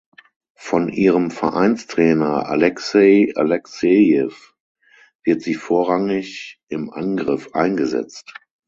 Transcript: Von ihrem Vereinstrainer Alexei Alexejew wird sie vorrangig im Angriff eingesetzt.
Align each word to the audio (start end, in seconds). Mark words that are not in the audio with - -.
Von 0.57 0.89
ihrem 0.89 1.29
Vereinstrainer 1.29 2.49
Alexei 2.49 3.33
Alexejew 3.35 4.31
wird 5.23 5.43
sie 5.43 5.53
vorrangig 5.53 6.59
im 6.69 6.89
Angriff 6.89 7.53
eingesetzt. 7.53 8.33